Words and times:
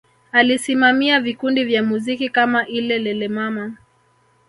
Alisimamia 0.31 1.19
vikundi 1.19 1.63
vya 1.63 1.83
muziki 1.83 2.29
kama 2.29 2.67
ile 2.67 2.99
Lelemama 2.99 3.73